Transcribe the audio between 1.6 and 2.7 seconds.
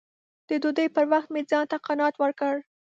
ته قناعت ورکړ